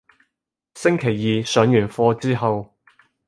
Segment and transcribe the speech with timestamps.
[0.73, 2.73] 星期二上完課之後